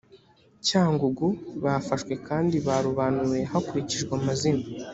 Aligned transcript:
cyangugu 0.67 1.27
bafashwe 1.63 2.13
kandi 2.27 2.55
barobanuwe 2.67 3.39
hakurikijwe 3.51 4.11
amazina 4.19 4.65